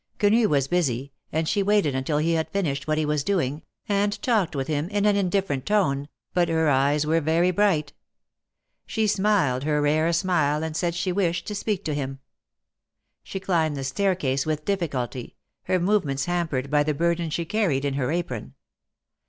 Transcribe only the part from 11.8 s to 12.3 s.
to him.